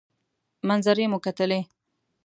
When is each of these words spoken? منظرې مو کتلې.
منظرې 0.67 1.05
مو 1.11 1.17
کتلې. 1.25 1.61